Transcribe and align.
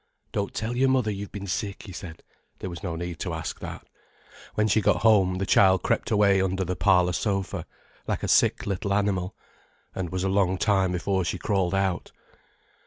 "Don't 0.31 0.51
tell 0.55 0.75
your 0.75 0.89
mother 0.89 1.11
you've 1.11 1.31
been 1.31 1.45
sick," 1.45 1.83
he 1.83 1.91
said. 1.91 2.23
There 2.57 2.71
was 2.71 2.81
no 2.81 2.95
need 2.95 3.19
to 3.19 3.35
ask 3.35 3.59
that. 3.59 3.85
When 4.55 4.67
she 4.67 4.81
got 4.81 5.03
home, 5.03 5.35
the 5.35 5.45
child 5.45 5.83
crept 5.83 6.09
away 6.09 6.41
under 6.41 6.65
the 6.65 6.75
parlour 6.75 7.13
sofa, 7.13 7.67
like 8.07 8.23
a 8.23 8.27
sick 8.27 8.65
little 8.65 8.95
animal, 8.95 9.35
and 9.93 10.09
was 10.09 10.23
a 10.23 10.27
long 10.27 10.57
time 10.57 10.91
before 10.91 11.23
she 11.23 11.37
crawled 11.37 11.75
out. 11.75 12.11